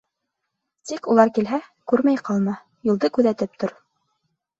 Тик 0.91 1.09
улар 1.15 1.31
килһә, 1.35 1.59
күрмәй 1.93 2.21
ҡалма, 2.29 2.55
юлды 2.91 3.11
күҙәтеп 3.19 3.61
тор. 3.65 3.75